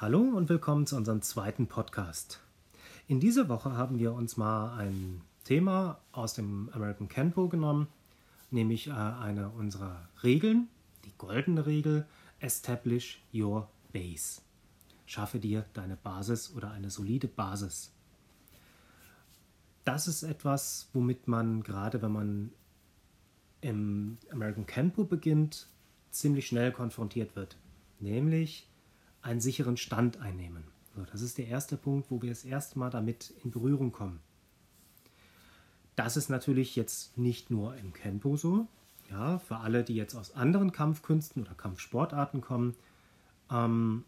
Hallo 0.00 0.20
und 0.22 0.48
willkommen 0.48 0.86
zu 0.86 0.96
unserem 0.96 1.20
zweiten 1.20 1.66
Podcast. 1.66 2.40
In 3.06 3.20
dieser 3.20 3.50
Woche 3.50 3.76
haben 3.76 3.98
wir 3.98 4.14
uns 4.14 4.38
mal 4.38 4.74
ein 4.78 5.20
Thema 5.44 6.00
aus 6.12 6.32
dem 6.32 6.70
American 6.72 7.06
Kenpo 7.06 7.50
genommen, 7.50 7.86
nämlich 8.50 8.86
äh, 8.86 8.92
eine 8.92 9.50
unserer 9.50 10.08
Regeln, 10.22 10.68
die 11.04 11.12
goldene 11.18 11.66
Regel, 11.66 12.06
Establish 12.38 13.22
Your 13.34 13.68
Base. 13.92 14.40
Schaffe 15.04 15.38
dir 15.38 15.66
deine 15.74 15.96
Basis 15.96 16.54
oder 16.56 16.70
eine 16.70 16.88
solide 16.88 17.28
Basis. 17.28 17.92
Das 19.84 20.08
ist 20.08 20.22
etwas, 20.22 20.88
womit 20.94 21.28
man 21.28 21.62
gerade, 21.62 22.00
wenn 22.00 22.12
man 22.12 22.52
im 23.60 24.16
American 24.32 24.64
Kenpo 24.64 25.04
beginnt, 25.04 25.68
ziemlich 26.10 26.46
schnell 26.46 26.72
konfrontiert 26.72 27.36
wird. 27.36 27.58
Nämlich 27.98 28.69
einen 29.22 29.40
sicheren 29.40 29.76
Stand 29.76 30.18
einnehmen. 30.18 30.64
So, 30.94 31.04
das 31.10 31.22
ist 31.22 31.38
der 31.38 31.46
erste 31.46 31.76
Punkt, 31.76 32.10
wo 32.10 32.22
wir 32.22 32.30
das 32.30 32.44
erste 32.44 32.78
Mal 32.78 32.90
damit 32.90 33.32
in 33.44 33.50
Berührung 33.50 33.92
kommen. 33.92 34.20
Das 35.96 36.16
ist 36.16 36.30
natürlich 36.30 36.76
jetzt 36.76 37.18
nicht 37.18 37.50
nur 37.50 37.76
im 37.76 37.92
Kenpo 37.92 38.36
so. 38.36 38.66
Ja, 39.10 39.38
für 39.38 39.56
alle, 39.58 39.82
die 39.82 39.96
jetzt 39.96 40.14
aus 40.14 40.34
anderen 40.34 40.72
Kampfkünsten 40.72 41.42
oder 41.42 41.54
Kampfsportarten 41.54 42.40
kommen, 42.40 42.76
ähm, 43.50 44.04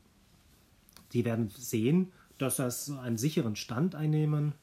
die 1.12 1.25
werden 1.25 1.51
sehen, 1.51 2.12
dass 2.39 2.56
das 2.56 2.91
einen 2.91 3.19
sicheren 3.19 3.56
Stand 3.56 3.95
einnehmen 3.95 4.55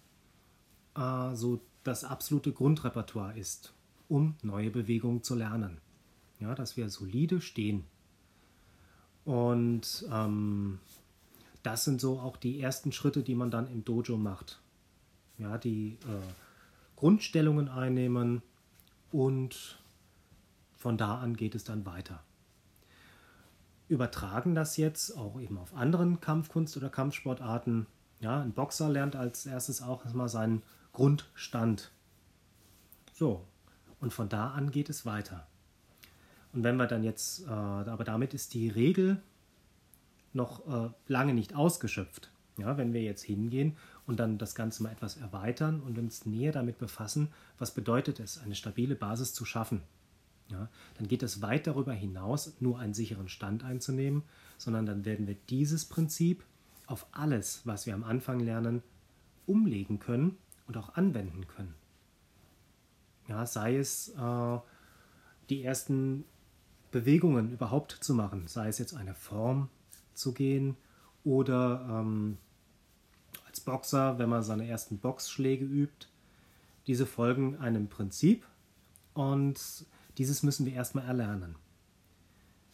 äh, 0.96 1.36
so 1.36 1.62
das 1.84 2.04
absolute 2.04 2.52
Grundrepertoire 2.52 3.38
ist, 3.38 3.74
um 4.08 4.36
neue 4.42 4.70
Bewegungen 4.70 5.24
zu 5.24 5.36
lernen. 5.36 5.80
Ja, 6.40 6.56
dass 6.56 6.78
wir 6.78 6.90
solide 6.90 7.42
stehen. 7.42 7.86
Und 9.30 10.08
ähm, 10.12 10.80
das 11.62 11.84
sind 11.84 12.02
so 12.02 12.20
auch 12.20 12.36
die 12.36 12.60
ersten 12.60 12.92
Schritte, 12.92 13.22
die 13.22 13.36
man 13.36 13.52
dann 13.52 13.68
im 13.68 13.86
Dojo 13.86 14.18
macht. 14.18 14.60
Ja, 15.38 15.60
die 15.60 16.00
äh, 16.08 16.34
Grundstellungen 16.96 17.70
einnehmen 17.70 18.42
und 19.12 19.78
von 20.78 20.98
da 20.98 21.20
an 21.20 21.36
geht 21.36 21.54
es 21.54 21.64
dann 21.64 21.86
weiter. 21.86 22.24
Übertragen 23.88 24.56
das 24.56 24.78
jetzt 24.78 25.16
auch 25.16 25.40
eben 25.40 25.60
auf 25.60 25.76
anderen 25.76 26.22
Kampfkunst- 26.22 26.76
oder 26.76 26.90
Kampfsportarten. 26.90 27.86
Ja, 28.22 28.42
ein 28.42 28.54
Boxer 28.54 28.90
lernt 28.90 29.16
als 29.16 29.46
erstes 29.46 29.84
auch 29.84 30.06
erstmal 30.06 30.30
seinen 30.30 30.64
Grundstand. 30.92 31.92
So, 33.14 33.46
und 34.00 34.12
von 34.12 34.28
da 34.28 34.50
an 34.50 34.72
geht 34.72 34.90
es 34.90 35.06
weiter. 35.06 35.49
Und 36.54 36.64
wenn 36.64 36.78
wir 36.78 36.88
dann 36.88 37.04
jetzt, 37.04 37.46
äh, 37.46 37.50
aber 37.50 38.04
damit 38.04 38.34
ist 38.34 38.54
die 38.54 38.70
Regel 38.70 39.22
noch 40.34 40.68
äh, 40.68 40.90
lange 41.08 41.34
nicht 41.34 41.56
ausgeschöpft. 41.56 42.32
Ja, 42.58 42.78
wenn 42.78 42.92
wir 42.92 43.02
jetzt 43.02 43.24
hingehen 43.24 43.78
und 44.06 44.20
dann 44.20 44.38
das 44.38 44.54
Ganze 44.54 44.84
mal 44.84 44.92
etwas 44.92 45.16
erweitern 45.16 45.80
und 45.80 45.98
uns 45.98 46.26
näher 46.26 46.52
damit 46.52 46.78
befassen, 46.78 47.30
was 47.58 47.74
bedeutet 47.74 48.20
es, 48.20 48.38
eine 48.40 48.56
stabile 48.56 48.96
Basis 48.96 49.34
zu 49.34 49.46
schaffen, 49.46 49.82
ja, 50.52 50.68
dann 50.98 51.08
geht 51.08 51.24
es 51.24 51.42
weit 51.42 51.68
darüber 51.68 51.94
hinaus, 51.94 52.54
nur 52.60 52.80
einen 52.80 52.94
sicheren 52.94 53.30
Stand 53.30 53.64
einzunehmen, 53.64 54.24
sondern 54.58 54.86
dann 54.86 55.06
werden 55.06 55.28
wir 55.28 55.36
dieses 55.50 55.86
Prinzip 55.86 56.44
auf 56.88 57.06
alles, 57.12 57.62
was 57.66 57.86
wir 57.86 57.94
am 57.94 58.04
Anfang 58.04 58.40
lernen, 58.40 58.82
umlegen 59.46 60.00
können 60.00 60.38
und 60.68 60.76
auch 60.76 60.96
anwenden 60.96 61.48
können. 61.48 61.76
Ja, 63.28 63.46
sei 63.46 63.78
es 63.78 64.10
äh, 64.10 64.58
die 65.50 65.64
ersten 65.64 66.26
Bewegungen 66.92 67.52
überhaupt 67.52 67.92
zu 67.92 68.14
machen, 68.14 68.48
sei 68.48 68.68
es 68.68 68.78
jetzt 68.78 68.96
eine 68.96 69.14
Form 69.14 69.70
zu 70.14 70.34
gehen 70.34 70.76
oder 71.24 71.86
ähm, 71.90 72.38
als 73.48 73.60
Boxer, 73.60 74.20
wenn 74.20 74.30
man 74.30 74.44
seine 74.44 74.68
ersten 74.68 74.98
Boxschläge 74.98 75.66
übt. 75.66 76.08
Diese 76.88 77.06
folgen 77.06 77.58
einem 77.58 77.88
Prinzip 77.88 78.46
und 79.14 79.86
dieses 80.18 80.44
müssen 80.44 80.66
wir 80.66 80.74
erstmal 80.74 81.06
erlernen. 81.06 81.56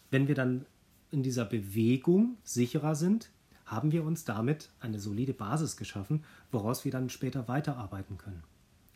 Wenn 0.09 0.28
wir 0.28 0.36
dann 0.36 0.66
in 1.12 1.24
dieser 1.24 1.46
Bewegung 1.46 2.38
sicherer 2.44 2.96
sind, 2.96 3.30
haben 3.66 3.92
wir 3.92 4.03
uns 4.03 4.26
damit 4.26 4.70
eine 4.80 5.00
solide 5.00 5.34
Basis 5.34 5.76
geschaffen, 5.76 6.24
woraus 6.52 6.86
wir 6.86 6.92
dann 6.92 7.09
später 7.09 7.47
weiterarbeiten 7.47 8.18
können, 8.18 8.44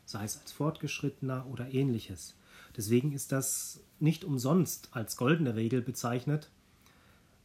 sei 0.06 0.24
es 0.24 0.40
als 0.40 0.51
Fortgeschrittener 0.51 1.47
oder 1.47 1.74
ähnliches. 1.74 2.36
Deswegen 2.75 3.12
ist 3.12 3.31
das 3.31 3.81
nicht 4.00 4.24
umsonst 4.24 4.90
als 4.91 5.18
goldene 5.18 5.56
Regel 5.56 5.81
bezeichnet, 5.81 6.50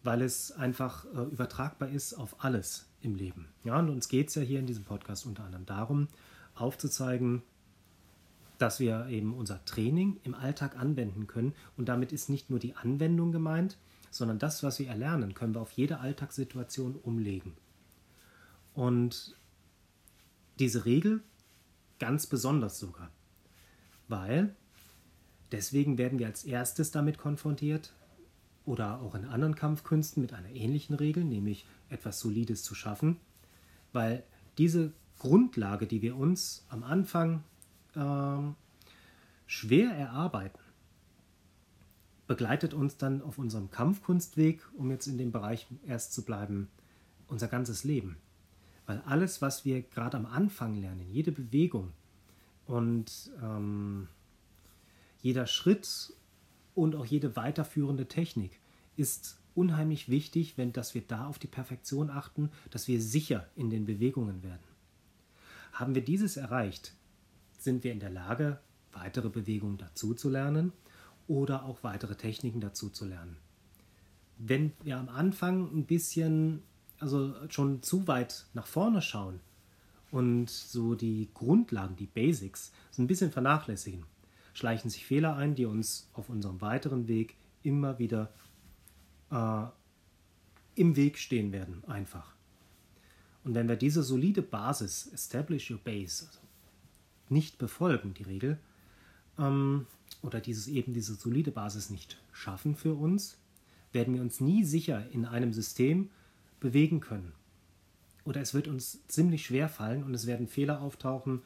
weil 0.03 0.23
es 0.23 0.53
einfach 0.53 1.07
äh, 1.07 1.23
übertragbar 1.23 1.89
ist 1.89 2.15
auf 2.15 2.45
alles 2.45 2.87
im 3.01 3.15
Leben. 3.15 3.49
Ja, 3.65 3.79
und 3.79 3.89
uns 3.89 4.09
geht 4.09 4.29
es 4.29 4.35
ja 4.35 4.43
hier 4.43 4.61
in 4.61 4.67
diesem 4.67 4.85
Podcast 4.85 5.27
unter 5.27 5.45
anderem 5.45 5.67
darum, 5.67 6.09
aufzuzeigen, 6.55 7.43
dass 8.59 8.81
wir 8.81 9.07
eben 9.09 9.35
unser 9.35 9.65
Training 9.65 10.21
im 10.23 10.35
Alltag 10.35 10.79
anwenden 10.79 11.27
können. 11.27 11.55
Und 11.77 11.89
damit 11.89 12.13
ist 12.13 12.29
nicht 12.29 12.51
nur 12.51 12.59
die 12.59 12.77
Anwendung 12.77 13.33
gemeint, 13.33 13.79
sondern 14.11 14.39
das, 14.39 14.63
was 14.63 14.79
wir 14.79 14.89
erlernen, 14.89 15.35
können 15.35 15.55
wir 15.55 15.61
auf 15.61 15.73
jede 15.73 15.99
Alltagssituation 15.99 16.95
umlegen. 17.03 17.55
Und 18.75 19.37
diese 20.59 20.85
Regel 20.85 21.21
ganz 21.99 22.27
besonders 22.27 22.79
sogar, 22.79 23.11
weil 24.09 24.55
deswegen 25.55 25.99
werden 25.99 26.19
wir 26.19 26.27
als 26.27 26.45
erstes 26.45 26.91
damit 26.91 27.17
konfrontiert 27.17 27.93
oder 28.65 29.01
auch 29.01 29.15
in 29.15 29.25
anderen 29.25 29.55
Kampfkünsten 29.55 30.21
mit 30.21 30.33
einer 30.33 30.51
ähnlichen 30.51 30.97
Regel, 30.97 31.23
nämlich 31.23 31.65
etwas 31.89 32.19
Solides 32.19 32.63
zu 32.65 32.75
schaffen, 32.75 33.19
weil 33.93 34.25
diese 34.59 34.93
Grundlage, 35.19 35.87
die 35.87 36.03
wir 36.03 36.17
uns 36.17 36.67
am 36.69 36.83
Anfang 36.83 37.45
äh, 37.95 38.53
schwer 39.47 39.91
erarbeiten, 39.91 40.59
begleitet 42.27 42.75
uns 42.75 42.97
dann 42.97 43.23
auf 43.23 43.39
unserem 43.39 43.71
Kampfkunstweg, 43.71 44.67
um 44.77 44.91
jetzt 44.91 45.07
in 45.07 45.19
dem 45.19 45.31
Bereich 45.31 45.69
erst 45.87 46.15
zu 46.15 46.25
bleiben, 46.25 46.69
unser 47.29 47.49
ganzes 47.49 47.85
Leben. 47.85 48.17
Weil 48.87 49.01
alles, 49.07 49.41
was 49.41 49.65
wir 49.65 49.83
gerade 49.83 50.17
am 50.17 50.27
Anfang 50.27 50.75
lernen, 50.75 51.07
jede 51.11 51.33
Bewegung 51.33 51.93
und 52.67 53.31
ähm, 53.41 54.09
jeder 55.25 55.47
Schritt 55.47 56.13
und 56.75 56.95
auch 56.95 57.07
jede 57.07 57.35
weiterführende 57.35 58.07
Technik 58.07 58.61
ist 58.95 59.41
unheimlich 59.55 60.11
wichtig, 60.11 60.59
wenn 60.59 60.75
dass 60.75 60.95
wir 60.95 61.01
da 61.01 61.27
auf 61.27 61.39
die 61.39 61.47
Perfektion 61.47 62.11
achten, 62.11 62.51
dass 62.71 62.89
wir 62.89 63.01
sicher 63.01 63.49
in 63.57 63.71
den 63.71 63.87
Bewegungen 63.87 64.43
werden. 64.43 64.63
Haben 65.73 65.95
wir 65.95 66.05
dieses 66.05 66.37
erreicht, 66.37 66.93
sind 67.59 67.85
wir 67.85 67.93
in 67.93 68.01
der 68.01 68.11
Lage, 68.11 68.61
weitere 68.93 69.31
Bewegungen 69.31 69.79
dazu 69.79 70.13
zu 70.13 70.29
lernen 70.29 70.75
oder 71.27 71.65
auch 71.65 71.83
weitere 71.83 72.17
Techniken 72.17 72.61
dazu 72.61 72.91
zu 72.91 73.07
lernen. 73.07 73.39
Wenn 74.37 74.73
wir 74.83 74.99
am 74.99 75.09
Anfang 75.09 75.75
ein 75.75 75.87
bisschen, 75.87 76.63
also 76.99 77.35
schon 77.49 77.83
zu 77.83 78.07
weit 78.09 78.45
nach 78.53 78.67
vorne 78.67 79.01
schauen 79.01 79.41
und 80.11 80.51
so 80.51 80.95
die 80.95 81.31
Grundlagen, 81.33 81.97
die 81.97 82.07
Basics, 82.07 82.73
so 82.91 83.01
ein 83.01 83.07
bisschen 83.07 83.33
vernachlässigen, 83.33 84.05
schleichen 84.55 84.89
sich 84.89 85.05
Fehler 85.05 85.37
ein, 85.37 85.55
die 85.55 85.67
uns 85.67 86.09
auf 86.15 86.29
unserem 86.29 86.61
weiteren 86.61 87.09
Weg 87.09 87.37
immer 87.63 87.99
wieder 87.99 88.33
äh, 89.31 89.67
im 90.77 90.97
Weg 90.97 91.19
stehen 91.19 91.53
werden, 91.53 91.85
einfach. 91.87 92.35
Und 93.45 93.55
wenn 93.55 93.69
wir 93.69 93.77
diese 93.77 94.03
solide 94.03 94.43
Basis, 94.43 95.11
establish 95.13 95.71
your 95.71 95.79
base, 95.79 96.27
also 96.27 96.41
nicht 97.29 97.59
befolgen, 97.59 98.15
die 98.15 98.23
Regel, 98.23 98.59
ähm, 99.39 99.87
oder 100.23 100.41
dieses 100.41 100.69
eben 100.69 100.95
diese 100.95 101.15
solide 101.15 101.51
Basis 101.51 101.91
nicht 101.91 102.19
schaffen 102.33 102.77
für 102.77 102.95
uns, 102.95 103.37
werden 103.93 104.15
wir 104.15 104.23
uns 104.23 104.41
nie 104.41 104.65
sicher 104.65 105.07
in 105.11 105.27
einem 105.27 105.53
System 105.53 106.11
bewegen 106.61 107.01
können. 107.01 107.33
Oder 108.25 108.41
es 108.41 108.55
wird 108.55 108.69
uns 108.69 109.07
ziemlich 109.07 109.45
schwer 109.45 109.69
fallen 109.69 110.03
und 110.03 110.15
es 110.15 110.27
werden 110.27 110.49
Fehler 110.49 110.81
auftauchen, 110.81 111.43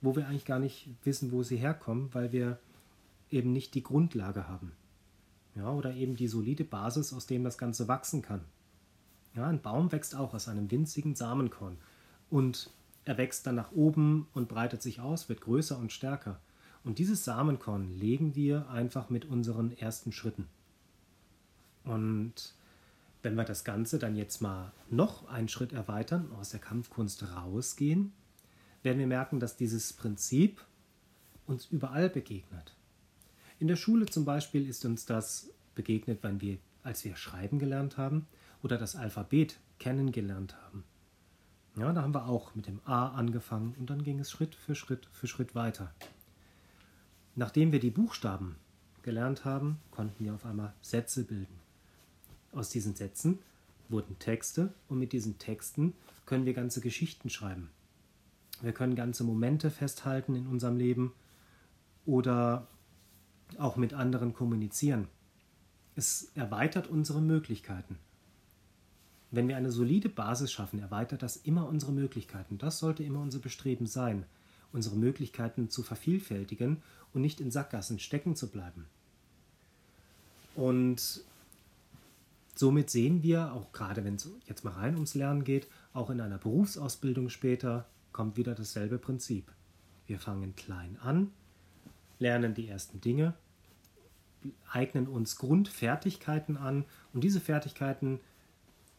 wo 0.00 0.14
wir 0.16 0.28
eigentlich 0.28 0.44
gar 0.44 0.58
nicht 0.58 0.88
wissen, 1.04 1.32
wo 1.32 1.42
sie 1.42 1.56
herkommen, 1.56 2.10
weil 2.12 2.32
wir 2.32 2.58
eben 3.30 3.52
nicht 3.52 3.74
die 3.74 3.82
Grundlage 3.82 4.48
haben. 4.48 4.72
Ja, 5.54 5.70
oder 5.72 5.94
eben 5.94 6.16
die 6.16 6.28
solide 6.28 6.64
Basis, 6.64 7.12
aus 7.12 7.26
dem 7.26 7.42
das 7.42 7.58
Ganze 7.58 7.88
wachsen 7.88 8.22
kann. 8.22 8.42
Ja, 9.34 9.46
ein 9.46 9.62
Baum 9.62 9.92
wächst 9.92 10.14
auch 10.14 10.34
aus 10.34 10.48
einem 10.48 10.70
winzigen 10.70 11.14
Samenkorn 11.14 11.78
und 12.30 12.70
er 13.04 13.18
wächst 13.18 13.46
dann 13.46 13.54
nach 13.54 13.72
oben 13.72 14.26
und 14.34 14.48
breitet 14.48 14.82
sich 14.82 15.00
aus, 15.00 15.28
wird 15.28 15.40
größer 15.40 15.78
und 15.78 15.92
stärker. 15.92 16.40
Und 16.84 16.98
dieses 16.98 17.24
Samenkorn 17.24 17.98
legen 17.98 18.34
wir 18.34 18.68
einfach 18.68 19.10
mit 19.10 19.24
unseren 19.24 19.76
ersten 19.76 20.12
Schritten. 20.12 20.46
Und 21.84 22.54
wenn 23.22 23.34
wir 23.34 23.44
das 23.44 23.64
Ganze 23.64 23.98
dann 23.98 24.16
jetzt 24.16 24.40
mal 24.40 24.72
noch 24.90 25.28
einen 25.28 25.48
Schritt 25.48 25.72
erweitern, 25.72 26.30
aus 26.38 26.50
der 26.50 26.60
Kampfkunst 26.60 27.24
rausgehen, 27.34 28.12
werden 28.86 29.00
wir 29.00 29.08
merken, 29.08 29.40
dass 29.40 29.56
dieses 29.56 29.92
Prinzip 29.92 30.64
uns 31.44 31.66
überall 31.66 32.08
begegnet. 32.08 32.76
In 33.58 33.66
der 33.66 33.74
Schule 33.74 34.06
zum 34.06 34.24
Beispiel 34.24 34.68
ist 34.68 34.84
uns 34.84 35.06
das 35.06 35.50
begegnet, 35.74 36.20
wenn 36.22 36.40
wir, 36.40 36.58
als 36.84 37.04
wir 37.04 37.16
schreiben 37.16 37.58
gelernt 37.58 37.98
haben 37.98 38.28
oder 38.62 38.78
das 38.78 38.94
Alphabet 38.94 39.58
kennengelernt 39.80 40.56
haben. 40.62 40.84
Ja, 41.76 41.92
da 41.92 42.02
haben 42.02 42.14
wir 42.14 42.28
auch 42.28 42.54
mit 42.54 42.68
dem 42.68 42.80
A 42.84 43.08
angefangen 43.08 43.74
und 43.76 43.90
dann 43.90 44.04
ging 44.04 44.20
es 44.20 44.30
Schritt 44.30 44.54
für 44.54 44.76
Schritt 44.76 45.08
für 45.12 45.26
Schritt 45.26 45.56
weiter. 45.56 45.92
Nachdem 47.34 47.72
wir 47.72 47.80
die 47.80 47.90
Buchstaben 47.90 48.54
gelernt 49.02 49.44
haben, 49.44 49.80
konnten 49.90 50.24
wir 50.24 50.32
auf 50.32 50.46
einmal 50.46 50.72
Sätze 50.80 51.24
bilden. 51.24 51.58
Aus 52.52 52.70
diesen 52.70 52.94
Sätzen 52.94 53.40
wurden 53.88 54.16
Texte 54.20 54.72
und 54.88 55.00
mit 55.00 55.12
diesen 55.12 55.38
Texten 55.38 55.92
können 56.24 56.46
wir 56.46 56.54
ganze 56.54 56.80
Geschichten 56.80 57.30
schreiben. 57.30 57.70
Wir 58.62 58.72
können 58.72 58.94
ganze 58.94 59.24
Momente 59.24 59.70
festhalten 59.70 60.34
in 60.34 60.46
unserem 60.46 60.76
Leben 60.76 61.12
oder 62.04 62.66
auch 63.58 63.76
mit 63.76 63.94
anderen 63.94 64.32
kommunizieren. 64.32 65.08
Es 65.94 66.30
erweitert 66.34 66.88
unsere 66.88 67.20
Möglichkeiten. 67.20 67.98
Wenn 69.30 69.48
wir 69.48 69.56
eine 69.56 69.72
solide 69.72 70.08
Basis 70.08 70.52
schaffen, 70.52 70.78
erweitert 70.78 71.22
das 71.22 71.36
immer 71.36 71.68
unsere 71.68 71.92
Möglichkeiten. 71.92 72.58
Das 72.58 72.78
sollte 72.78 73.02
immer 73.02 73.20
unser 73.20 73.38
Bestreben 73.38 73.86
sein, 73.86 74.24
unsere 74.72 74.96
Möglichkeiten 74.96 75.68
zu 75.68 75.82
vervielfältigen 75.82 76.82
und 77.12 77.22
nicht 77.22 77.40
in 77.40 77.50
Sackgassen 77.50 77.98
stecken 77.98 78.36
zu 78.36 78.50
bleiben. 78.50 78.86
Und 80.54 81.22
somit 82.54 82.90
sehen 82.90 83.22
wir, 83.22 83.52
auch 83.52 83.72
gerade 83.72 84.04
wenn 84.04 84.14
es 84.14 84.30
jetzt 84.46 84.64
mal 84.64 84.72
rein 84.72 84.94
ums 84.94 85.14
Lernen 85.14 85.44
geht, 85.44 85.68
auch 85.92 86.10
in 86.10 86.20
einer 86.20 86.38
Berufsausbildung 86.38 87.28
später 87.28 87.86
kommt 88.16 88.38
wieder 88.38 88.54
dasselbe 88.54 88.98
Prinzip. 88.98 89.52
Wir 90.06 90.18
fangen 90.18 90.56
klein 90.56 90.96
an, 91.02 91.32
lernen 92.18 92.54
die 92.54 92.66
ersten 92.66 92.98
Dinge, 92.98 93.34
eignen 94.72 95.06
uns 95.06 95.36
Grundfertigkeiten 95.36 96.56
an 96.56 96.86
und 97.12 97.24
diese 97.24 97.40
Fertigkeiten 97.40 98.20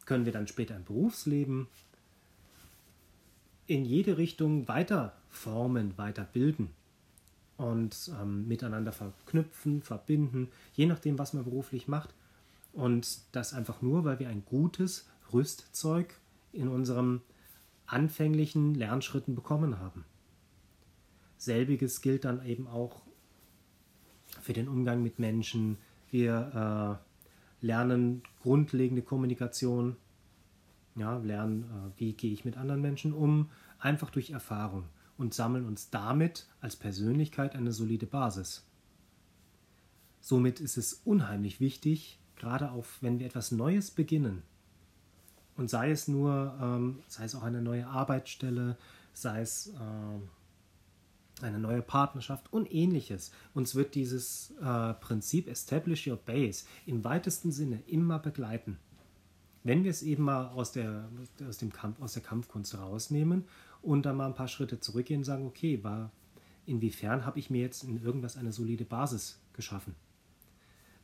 können 0.05 0.25
wir 0.25 0.33
dann 0.33 0.47
später 0.47 0.75
im 0.75 0.83
Berufsleben 0.83 1.67
in 3.65 3.85
jede 3.85 4.19
Richtung 4.19 4.67
weiter 4.67 5.13
formen, 5.29 5.97
weiter 5.97 6.23
bilden 6.23 6.69
und 7.57 8.11
ähm, 8.21 8.47
miteinander 8.47 8.91
verknüpfen, 8.91 9.81
verbinden, 9.81 10.49
je 10.73 10.85
nachdem, 10.85 11.17
was 11.17 11.33
man 11.33 11.43
beruflich 11.43 11.87
macht. 11.87 12.13
Und 12.71 13.21
das 13.31 13.55
einfach 13.55 13.81
nur, 13.81 14.05
weil 14.05 14.19
wir 14.19 14.29
ein 14.29 14.45
gutes 14.45 15.09
Rüstzeug 15.33 16.19
in 16.53 16.67
unserem 16.67 17.21
anfänglichen 17.87 18.75
Lernschritten 18.75 19.33
bekommen 19.33 19.79
haben. 19.79 20.05
Selbiges 21.37 22.01
gilt 22.01 22.25
dann 22.25 22.45
eben 22.45 22.67
auch 22.67 23.01
für 24.41 24.53
den 24.53 24.67
Umgang 24.67 25.01
mit 25.01 25.19
Menschen. 25.19 25.77
Wir 26.09 26.99
äh, 27.61 27.65
lernen 27.65 28.23
grundlegende 28.41 29.01
Kommunikation, 29.01 29.95
ja, 30.95 31.17
lernen, 31.17 31.63
äh, 31.63 31.99
wie 31.99 32.13
gehe 32.13 32.33
ich 32.33 32.45
mit 32.45 32.57
anderen 32.57 32.81
Menschen 32.81 33.13
um, 33.13 33.49
einfach 33.79 34.09
durch 34.09 34.31
Erfahrung 34.31 34.85
und 35.17 35.33
sammeln 35.33 35.65
uns 35.65 35.89
damit 35.89 36.47
als 36.61 36.75
Persönlichkeit 36.75 37.55
eine 37.55 37.71
solide 37.71 38.05
Basis. 38.05 38.65
Somit 40.19 40.59
ist 40.59 40.77
es 40.77 40.93
unheimlich 41.05 41.59
wichtig, 41.59 42.19
gerade 42.35 42.71
auch 42.71 42.85
wenn 43.01 43.19
wir 43.19 43.27
etwas 43.27 43.51
Neues 43.51 43.91
beginnen, 43.91 44.43
und 45.57 45.69
sei 45.69 45.91
es 45.91 46.07
nur, 46.07 46.55
ähm, 46.61 46.99
sei 47.07 47.25
es 47.25 47.35
auch 47.35 47.43
eine 47.43 47.61
neue 47.61 47.87
Arbeitsstelle, 47.87 48.77
sei 49.13 49.41
es 49.41 49.73
äh, 49.73 51.43
eine 51.43 51.59
neue 51.59 51.81
Partnerschaft 51.81 52.51
und 52.53 52.71
ähnliches. 52.71 53.31
Uns 53.53 53.75
wird 53.75 53.95
dieses 53.95 54.51
äh, 54.61 54.93
Prinzip 54.93 55.47
Establish 55.47 56.07
Your 56.07 56.17
Base 56.17 56.65
im 56.85 57.03
weitesten 57.03 57.51
Sinne 57.51 57.81
immer 57.87 58.19
begleiten. 58.19 58.77
Wenn 59.63 59.83
wir 59.83 59.91
es 59.91 60.03
eben 60.03 60.23
mal 60.23 60.47
aus 60.49 60.71
der, 60.71 61.09
aus 61.47 61.57
dem 61.57 61.73
Kampf, 61.73 62.01
aus 62.01 62.13
der 62.13 62.23
Kampfkunst 62.23 62.77
rausnehmen 62.77 63.45
und 63.81 64.05
dann 64.05 64.15
mal 64.15 64.27
ein 64.27 64.35
paar 64.35 64.47
Schritte 64.47 64.79
zurückgehen 64.79 65.21
und 65.21 65.25
sagen, 65.25 65.45
okay, 65.45 65.83
war, 65.83 66.11
inwiefern 66.65 67.25
habe 67.25 67.39
ich 67.39 67.49
mir 67.49 67.61
jetzt 67.61 67.83
in 67.83 68.01
irgendwas 68.01 68.37
eine 68.37 68.51
solide 68.51 68.85
Basis 68.85 69.39
geschaffen? 69.53 69.95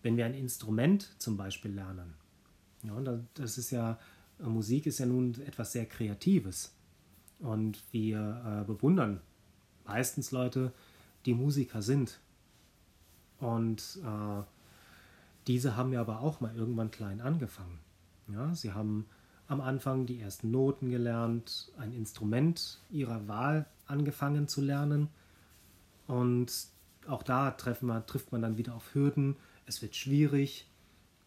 Wenn 0.02 0.18
wir 0.18 0.26
ein 0.26 0.34
Instrument 0.34 1.16
zum 1.20 1.38
Beispiel 1.38 1.72
lernen, 1.72 2.14
ja, 2.84 3.02
das 3.34 3.58
ist 3.58 3.72
ja 3.72 3.98
Musik 4.40 4.86
ist 4.86 5.00
ja 5.00 5.06
nun 5.06 5.34
etwas 5.46 5.72
sehr 5.72 5.86
Kreatives. 5.86 6.74
Und 7.40 7.84
wir 7.92 8.62
äh, 8.62 8.66
bewundern 8.66 9.22
meistens 9.86 10.32
Leute, 10.32 10.72
die 11.26 11.34
Musiker 11.34 11.82
sind. 11.82 12.20
Und 13.40 14.00
äh, 14.04 14.44
diese 15.48 15.76
haben 15.76 15.92
ja 15.92 16.02
aber 16.02 16.22
auch 16.22 16.40
mal 16.40 16.56
irgendwann 16.56 16.92
klein 16.92 17.22
angefangen. 17.22 17.80
Ja, 18.28 18.56
sie 18.56 18.72
haben 18.72 19.06
am 19.48 19.60
Anfang 19.60 20.06
die 20.06 20.22
ersten 20.22 20.52
Noten 20.52 20.90
gelernt, 20.90 21.72
ein 21.78 21.92
Instrument 21.92 22.80
ihrer 22.90 23.28
Wahl 23.28 23.66
angefangen 23.86 24.48
zu 24.48 24.62
lernen. 24.62 25.10
Und 26.08 26.68
auch 27.08 27.24
da 27.24 27.56
man, 27.82 28.06
trifft 28.08 28.32
man 28.32 28.42
dann 28.42 28.58
wieder 28.58 28.76
auf 28.76 28.94
Hürden. 28.94 29.36
Es 29.66 29.82
wird 29.82 29.96
schwierig 29.96 30.70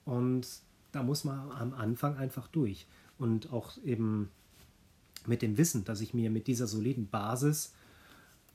und 0.05 0.47
da 0.96 1.02
muss 1.02 1.25
man 1.25 1.50
am 1.52 1.75
Anfang 1.75 2.16
einfach 2.16 2.48
durch 2.48 2.87
und 3.19 3.52
auch 3.52 3.76
eben 3.84 4.31
mit 5.26 5.43
dem 5.43 5.58
Wissen, 5.58 5.84
dass 5.84 6.00
ich 6.00 6.14
mir 6.14 6.31
mit 6.31 6.46
dieser 6.46 6.66
soliden 6.66 7.08
Basis 7.08 7.75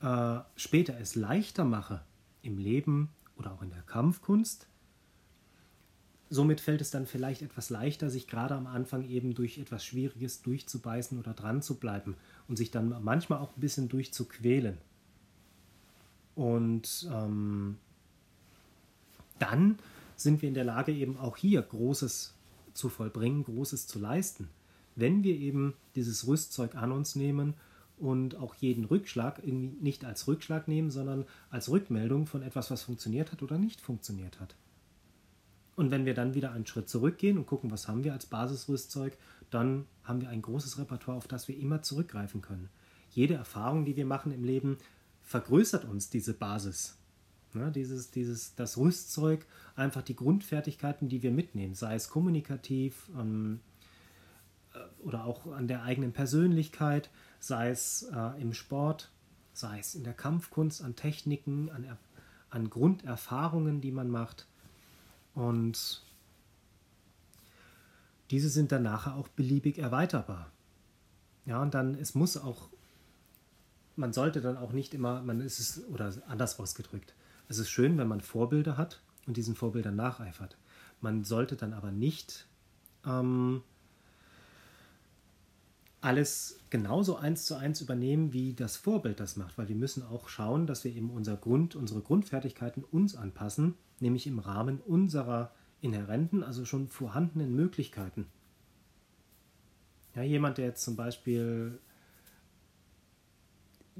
äh, 0.01 0.39
später 0.55 0.99
es 0.99 1.13
leichter 1.13 1.65
mache 1.65 2.01
im 2.41 2.57
Leben 2.57 3.09
oder 3.37 3.51
auch 3.51 3.61
in 3.61 3.69
der 3.69 3.83
Kampfkunst. 3.83 4.65
Somit 6.31 6.61
fällt 6.61 6.81
es 6.81 6.89
dann 6.89 7.05
vielleicht 7.05 7.43
etwas 7.43 7.69
leichter, 7.69 8.09
sich 8.09 8.27
gerade 8.27 8.55
am 8.55 8.65
Anfang 8.65 9.07
eben 9.07 9.35
durch 9.35 9.59
etwas 9.59 9.85
Schwieriges 9.85 10.41
durchzubeißen 10.41 11.19
oder 11.19 11.35
dran 11.35 11.61
zu 11.61 11.75
bleiben 11.75 12.15
und 12.47 12.55
sich 12.57 12.71
dann 12.71 13.03
manchmal 13.03 13.37
auch 13.37 13.55
ein 13.55 13.61
bisschen 13.61 13.87
durchzuquälen. 13.87 14.79
Und 16.33 17.07
ähm, 17.13 17.77
dann 19.37 19.77
sind 20.23 20.41
wir 20.41 20.49
in 20.49 20.55
der 20.55 20.63
Lage, 20.63 20.91
eben 20.91 21.17
auch 21.17 21.37
hier 21.37 21.61
Großes 21.61 22.35
zu 22.73 22.89
vollbringen, 22.89 23.43
Großes 23.43 23.87
zu 23.87 23.99
leisten. 23.99 24.49
Wenn 24.95 25.23
wir 25.23 25.35
eben 25.35 25.75
dieses 25.95 26.27
Rüstzeug 26.27 26.75
an 26.75 26.91
uns 26.91 27.15
nehmen 27.15 27.53
und 27.97 28.35
auch 28.35 28.55
jeden 28.55 28.85
Rückschlag 28.85 29.39
irgendwie 29.43 29.77
nicht 29.81 30.05
als 30.05 30.27
Rückschlag 30.27 30.67
nehmen, 30.67 30.91
sondern 30.91 31.25
als 31.49 31.69
Rückmeldung 31.69 32.25
von 32.25 32.41
etwas, 32.41 32.71
was 32.71 32.83
funktioniert 32.83 33.31
hat 33.31 33.43
oder 33.43 33.57
nicht 33.57 33.79
funktioniert 33.79 34.39
hat. 34.39 34.55
Und 35.75 35.91
wenn 35.91 36.05
wir 36.05 36.13
dann 36.13 36.33
wieder 36.33 36.51
einen 36.51 36.65
Schritt 36.65 36.89
zurückgehen 36.89 37.37
und 37.37 37.45
gucken, 37.45 37.71
was 37.71 37.87
haben 37.87 38.03
wir 38.03 38.13
als 38.13 38.25
Basisrüstzeug, 38.25 39.17
dann 39.49 39.85
haben 40.03 40.21
wir 40.21 40.29
ein 40.29 40.41
großes 40.41 40.77
Repertoire, 40.77 41.17
auf 41.17 41.27
das 41.27 41.47
wir 41.47 41.57
immer 41.57 41.81
zurückgreifen 41.81 42.41
können. 42.41 42.69
Jede 43.11 43.35
Erfahrung, 43.35 43.85
die 43.85 43.95
wir 43.95 44.05
machen 44.05 44.31
im 44.31 44.43
Leben, 44.43 44.77
vergrößert 45.21 45.85
uns 45.85 46.09
diese 46.09 46.33
Basis. 46.33 46.97
Ja, 47.53 47.69
dieses, 47.69 48.11
dieses, 48.11 48.55
das 48.55 48.77
Rüstzeug, 48.77 49.45
einfach 49.75 50.01
die 50.01 50.15
Grundfertigkeiten, 50.15 51.09
die 51.09 51.21
wir 51.21 51.31
mitnehmen, 51.31 51.75
sei 51.75 51.95
es 51.95 52.09
kommunikativ 52.09 53.09
ähm, 53.17 53.59
äh, 54.73 54.79
oder 55.03 55.25
auch 55.25 55.47
an 55.51 55.67
der 55.67 55.83
eigenen 55.83 56.13
Persönlichkeit, 56.13 57.09
sei 57.39 57.69
es 57.69 58.03
äh, 58.13 58.41
im 58.41 58.53
Sport, 58.53 59.11
sei 59.53 59.79
es 59.79 59.95
in 59.95 60.03
der 60.03 60.13
Kampfkunst, 60.13 60.81
an 60.81 60.95
Techniken, 60.95 61.69
an, 61.69 61.97
an 62.49 62.69
Grunderfahrungen, 62.69 63.81
die 63.81 63.91
man 63.91 64.09
macht. 64.09 64.47
Und 65.33 66.03
diese 68.31 68.49
sind 68.49 68.71
dann 68.71 68.83
nachher 68.83 69.15
auch 69.15 69.27
beliebig 69.27 69.77
erweiterbar. 69.77 70.51
Ja, 71.45 71.61
und 71.61 71.73
dann, 71.73 71.95
es 71.95 72.15
muss 72.15 72.37
auch, 72.37 72.69
man 73.95 74.13
sollte 74.13 74.41
dann 74.41 74.57
auch 74.57 74.71
nicht 74.71 74.93
immer, 74.93 75.21
man 75.21 75.41
ist 75.41 75.59
es, 75.59 75.85
oder 75.87 76.13
anders 76.27 76.59
ausgedrückt, 76.59 77.13
es 77.51 77.59
ist 77.59 77.69
schön, 77.69 77.97
wenn 77.97 78.07
man 78.07 78.21
Vorbilder 78.21 78.77
hat 78.77 79.01
und 79.27 79.35
diesen 79.35 79.55
Vorbildern 79.55 79.95
nacheifert. 79.95 80.57
Man 81.01 81.25
sollte 81.25 81.57
dann 81.57 81.73
aber 81.73 81.91
nicht 81.91 82.47
ähm, 83.05 83.61
alles 85.99 86.59
genauso 86.69 87.17
eins 87.17 87.45
zu 87.45 87.55
eins 87.55 87.81
übernehmen, 87.81 88.31
wie 88.31 88.53
das 88.53 88.77
Vorbild 88.77 89.19
das 89.19 89.35
macht, 89.35 89.57
weil 89.57 89.67
wir 89.67 89.75
müssen 89.75 90.01
auch 90.03 90.29
schauen, 90.29 90.65
dass 90.65 90.85
wir 90.85 90.95
eben 90.95 91.09
unser 91.09 91.35
Grund, 91.35 91.75
unsere 91.75 92.01
Grundfertigkeiten 92.01 92.83
uns 92.85 93.15
anpassen, 93.15 93.75
nämlich 93.99 94.27
im 94.27 94.39
Rahmen 94.39 94.79
unserer 94.79 95.51
inhärenten, 95.81 96.43
also 96.43 96.63
schon 96.63 96.87
vorhandenen 96.87 97.53
Möglichkeiten. 97.53 98.27
Ja, 100.15 100.23
jemand, 100.23 100.57
der 100.57 100.65
jetzt 100.67 100.83
zum 100.83 100.95
Beispiel 100.95 101.79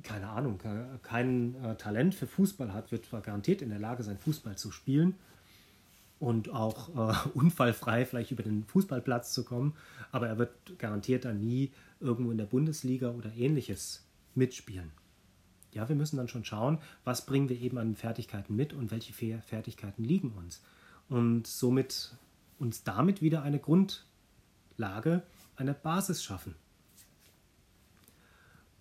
keine 0.04 0.30
Ahnung, 0.30 0.60
kein 1.04 1.56
äh, 1.64 1.76
Talent 1.76 2.16
für 2.16 2.28
Fußball 2.28 2.74
hat, 2.74 2.92
wird 2.92 3.10
garantiert 3.12 3.62
in 3.62 3.70
der 3.70 3.80
Lage 3.80 4.04
sein, 4.04 4.18
Fußball 4.18 4.58
zu 4.58 4.72
spielen 4.72 5.16
und 6.20 6.50
auch 6.50 6.90
äh, 6.90 7.30
unfallfrei 7.34 8.06
vielleicht 8.06 8.32
über 8.32 8.44
den 8.44 8.64
Fußballplatz 8.64 9.34
zu 9.34 9.44
kommen, 9.44 9.74
aber 10.12 10.28
er 10.28 10.38
wird 10.38 10.80
garantiert 10.80 11.26
dann 11.26 11.42
nie 11.42 11.72
irgendwo 12.00 12.32
in 12.32 12.38
der 12.38 12.46
Bundesliga 12.46 13.10
oder 13.12 13.34
ähnliches 13.34 14.06
mitspielen. 14.36 14.92
Ja, 15.74 15.88
wir 15.88 15.96
müssen 15.96 16.18
dann 16.18 16.28
schon 16.28 16.46
schauen, 16.46 16.80
was 17.06 17.26
bringen 17.26 17.50
wir 17.50 17.60
eben 17.60 17.78
an 17.78 17.96
Fertigkeiten 17.96 18.56
mit 18.56 18.74
und 18.74 18.92
welche 18.92 19.14
Fertigkeiten 19.14 20.04
liegen 20.04 20.32
uns. 20.32 20.62
Und 21.08 21.48
somit 21.48 22.16
uns 22.60 22.84
damit 22.84 23.22
wieder 23.22 23.42
eine 23.42 23.60
Grund, 23.60 24.06
Lage 24.78 25.24
eine 25.56 25.74
Basis 25.74 26.24
schaffen. 26.24 26.56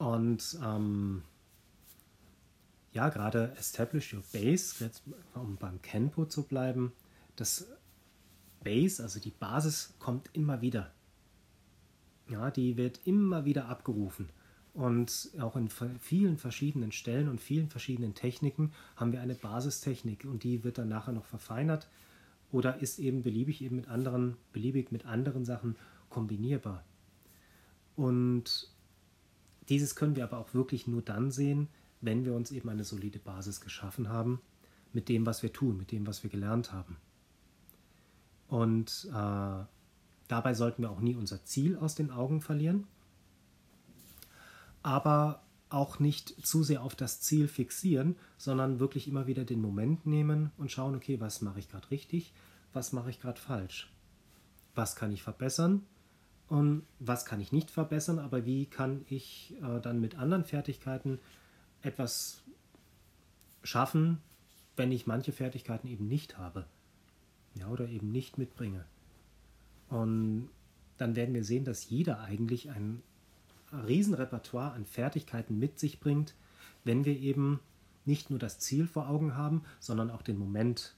Und 0.01 0.59
ähm, 0.65 1.23
ja, 2.93 3.11
gerade 3.11 3.53
Establish 3.59 4.15
Your 4.15 4.23
Base, 4.33 4.83
jetzt, 4.83 5.03
um 5.35 5.59
beim 5.59 5.83
Kenpo 5.83 6.25
zu 6.25 6.45
bleiben, 6.45 6.93
das 7.37 7.67
Base, 8.65 9.03
also 9.03 9.21
die 9.21 9.31
Basis, 9.31 9.93
kommt 9.99 10.31
immer 10.33 10.63
wieder. 10.63 10.91
Ja, 12.31 12.51
die 12.51 12.79
wird 12.79 13.01
immer 13.05 13.45
wieder 13.45 13.69
abgerufen. 13.69 14.31
Und 14.73 15.33
auch 15.39 15.55
in 15.55 15.69
vielen 15.69 16.39
verschiedenen 16.39 16.93
Stellen 16.93 17.29
und 17.29 17.39
vielen 17.39 17.69
verschiedenen 17.69 18.15
Techniken 18.15 18.73
haben 18.97 19.13
wir 19.13 19.21
eine 19.21 19.35
Basistechnik 19.35 20.25
und 20.25 20.45
die 20.45 20.65
wird 20.65 20.79
dann 20.79 20.89
nachher 20.89 21.13
noch 21.13 21.27
verfeinert 21.27 21.91
oder 22.53 22.81
ist 22.81 23.01
eben 23.01 23.23
beliebig 23.23 23.61
eben 23.61 23.77
mit 23.77 23.89
anderen, 23.89 24.39
beliebig 24.55 24.93
mit 24.93 25.05
anderen 25.05 25.45
Sachen 25.45 25.77
kombinierbar. 26.09 26.85
Und 27.97 28.71
dieses 29.71 29.95
können 29.95 30.17
wir 30.17 30.25
aber 30.25 30.39
auch 30.39 30.53
wirklich 30.53 30.87
nur 30.87 31.01
dann 31.01 31.31
sehen, 31.31 31.69
wenn 32.01 32.25
wir 32.25 32.35
uns 32.35 32.51
eben 32.51 32.69
eine 32.69 32.85
solide 32.85 33.19
Basis 33.19 33.61
geschaffen 33.61 34.09
haben 34.09 34.41
mit 34.93 35.09
dem, 35.09 35.25
was 35.25 35.43
wir 35.43 35.53
tun, 35.53 35.77
mit 35.77 35.93
dem, 35.93 36.07
was 36.07 36.23
wir 36.25 36.31
gelernt 36.31 36.73
haben. 36.73 36.97
Und 38.49 39.09
äh, 39.11 39.65
dabei 40.29 40.55
sollten 40.55 40.83
wir 40.83 40.91
auch 40.91 41.01
nie 41.01 41.15
unser 41.15 41.45
Ziel 41.45 41.77
aus 41.77 41.95
den 41.95 42.11
Augen 42.11 42.41
verlieren, 42.41 42.89
aber 44.83 45.43
auch 45.69 46.01
nicht 46.01 46.45
zu 46.45 46.65
sehr 46.65 46.83
auf 46.83 46.97
das 46.97 47.21
Ziel 47.21 47.47
fixieren, 47.47 48.17
sondern 48.39 48.81
wirklich 48.81 49.07
immer 49.07 49.29
wieder 49.29 49.45
den 49.45 49.61
Moment 49.61 50.05
nehmen 50.05 50.51
und 50.57 50.73
schauen, 50.73 50.97
okay, 50.97 51.21
was 51.21 51.43
mache 51.43 51.61
ich 51.61 51.69
gerade 51.69 51.93
richtig, 51.93 52.33
was 52.73 52.93
mache 52.93 53.11
ich 53.11 53.21
gerade 53.21 53.41
falsch, 53.41 53.93
was 54.75 54.97
kann 54.97 55.13
ich 55.13 55.23
verbessern 55.23 55.83
und 56.51 56.83
was 56.99 57.25
kann 57.25 57.41
ich 57.41 57.53
nicht 57.53 57.71
verbessern, 57.71 58.19
aber 58.19 58.45
wie 58.45 58.67
kann 58.67 59.05
ich 59.09 59.55
äh, 59.63 59.81
dann 59.81 60.01
mit 60.01 60.19
anderen 60.19 60.45
Fertigkeiten 60.45 61.21
etwas 61.81 62.43
schaffen, 63.63 64.19
wenn 64.77 64.91
ich 64.91 65.07
manche 65.07 65.31
Fertigkeiten 65.31 65.87
eben 65.87 66.09
nicht 66.09 66.39
habe 66.39 66.67
ja, 67.55 67.69
oder 67.69 67.89
eben 67.89 68.11
nicht 68.11 68.37
mitbringe. 68.37 68.85
Und 69.89 70.49
dann 70.99 71.15
werden 71.15 71.35
wir 71.35 71.45
sehen, 71.45 71.65
dass 71.65 71.89
jeder 71.89 72.21
eigentlich 72.21 72.71
ein 72.71 73.01
Riesenrepertoire 73.73 74.73
an 74.73 74.85
Fertigkeiten 74.85 75.57
mit 75.57 75.79
sich 75.79 76.01
bringt, 76.01 76.35
wenn 76.83 77.05
wir 77.05 77.17
eben 77.17 77.61
nicht 78.05 78.31
nur 78.31 78.41
das 78.41 78.59
Ziel 78.59 78.89
vor 78.89 79.09
Augen 79.09 79.37
haben, 79.37 79.63
sondern 79.79 80.11
auch 80.11 80.23
den 80.23 80.37
Moment 80.37 80.97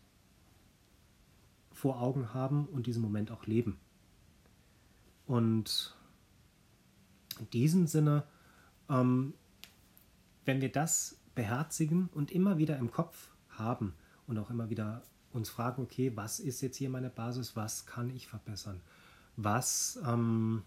vor 1.73 2.01
Augen 2.01 2.33
haben 2.33 2.67
und 2.67 2.87
diesen 2.87 3.03
Moment 3.03 3.31
auch 3.31 3.47
leben. 3.47 3.79
Und 5.27 5.95
in 7.39 7.51
diesem 7.51 7.87
Sinne, 7.87 8.25
ähm, 8.89 9.35
wenn 10.45 10.61
wir 10.61 10.71
das 10.71 11.19
beherzigen 11.35 12.09
und 12.13 12.31
immer 12.31 12.59
wieder 12.59 12.79
im 12.79 12.91
Kopf 12.91 13.29
haben 13.51 13.95
und 14.27 14.39
auch 14.39 14.51
immer 14.51 14.71
wieder 14.71 15.03
uns 15.33 15.49
fragen, 15.49 15.83
okay, 15.83 16.13
was 16.15 16.41
ist 16.41 16.61
jetzt 16.61 16.77
hier 16.77 16.91
meine 16.91 17.11
Basis, 17.11 17.57
was 17.57 17.87
kann 17.87 18.11
ich 18.11 18.27
verbessern? 18.29 18.81
Was, 19.37 19.99
ähm, 20.07 20.63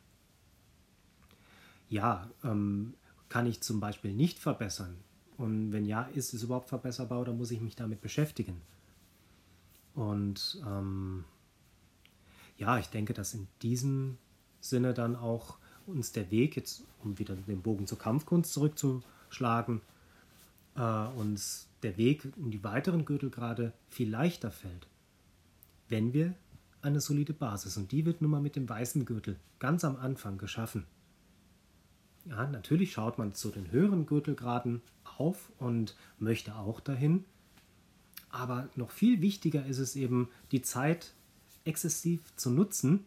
ja, 1.88 2.30
ähm, 2.44 2.96
kann 3.30 3.46
ich 3.46 3.62
zum 3.62 3.80
Beispiel 3.80 4.14
nicht 4.14 4.40
verbessern? 4.40 4.98
Und 5.38 5.72
wenn 5.72 5.86
ja, 5.86 6.04
ist 6.04 6.34
es 6.34 6.44
überhaupt 6.44 6.70
verbesserbar 6.70 7.22
oder 7.22 7.34
muss 7.34 7.52
ich 7.52 7.62
mich 7.62 7.76
damit 7.76 8.02
beschäftigen? 8.02 8.62
Und 9.94 10.62
ähm, 10.66 11.26
ja, 12.58 12.80
ich 12.80 12.88
denke, 12.88 13.14
dass 13.14 13.34
in 13.34 13.48
diesem 13.62 14.18
Sinne 14.70 14.94
dann 14.94 15.16
auch 15.16 15.58
uns 15.88 16.12
der 16.12 16.32
Weg, 16.32 16.56
jetzt 16.56 16.84
um 17.04 17.18
wieder 17.20 17.36
den 17.36 17.62
Bogen 17.62 17.88
zur 17.88 18.00
Kampfkunst 18.00 18.54
zurückzuschlagen, 18.54 19.82
äh, 20.76 20.82
uns 20.82 21.68
der 21.84 21.98
Weg 21.98 22.26
in 22.38 22.52
die 22.52 22.64
weiteren 22.64 23.06
Gürtelgrade 23.06 23.74
viel 23.90 24.10
leichter 24.10 24.52
fällt, 24.52 24.88
wenn 25.90 26.14
wir 26.14 26.34
eine 26.82 27.02
solide 27.02 27.34
Basis, 27.34 27.78
und 27.78 27.92
die 27.92 28.06
wird 28.06 28.22
nun 28.22 28.32
mal 28.32 28.42
mit 28.42 28.56
dem 28.56 28.68
weißen 28.68 29.06
Gürtel 29.06 29.38
ganz 29.60 29.84
am 29.84 29.96
Anfang 29.96 30.38
geschaffen. 30.38 30.86
Ja, 32.26 32.48
natürlich 32.48 32.94
schaut 32.94 33.18
man 33.18 33.34
zu 33.34 33.50
den 33.50 33.72
höheren 33.72 34.06
Gürtelgraden 34.06 34.82
auf 35.18 35.52
und 35.60 35.96
möchte 36.20 36.56
auch 36.56 36.80
dahin, 36.80 37.26
aber 38.30 38.68
noch 38.76 38.92
viel 38.92 39.22
wichtiger 39.22 39.66
ist 39.66 39.80
es 39.80 39.96
eben, 39.96 40.30
die 40.52 40.62
Zeit 40.62 41.14
exzessiv 41.64 42.22
zu 42.36 42.50
nutzen, 42.50 43.06